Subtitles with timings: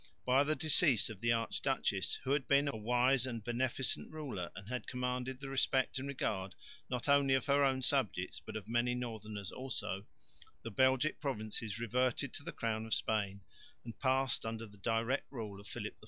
[0.25, 4.49] By the decease of the arch duchess, who had been a wise and beneficent ruler
[4.55, 6.55] and had commanded the respect and regard
[6.89, 10.07] not only of her own subjects but of many northerners also,
[10.63, 13.41] the Belgic provinces reverted to the crown of Spain
[13.85, 15.99] and passed under the direct rule of Philip IV.